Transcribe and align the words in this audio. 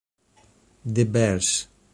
The 0.83 1.03
Bells 1.05 1.67